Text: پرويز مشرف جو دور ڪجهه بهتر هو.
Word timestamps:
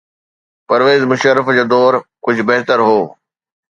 پرويز 0.67 1.01
مشرف 1.11 1.45
جو 1.57 1.65
دور 1.73 1.93
ڪجهه 2.25 2.43
بهتر 2.49 2.77
هو. 2.87 2.99